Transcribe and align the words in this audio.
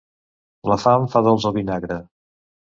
La 0.71 0.77
fam 0.85 1.05
fa 1.13 1.23
dolç 1.29 1.47
el 1.53 1.55
vinagre. 1.61 2.03